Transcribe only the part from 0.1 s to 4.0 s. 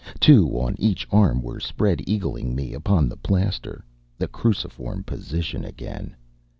Two on each arm were spread eagling me upon the plaster.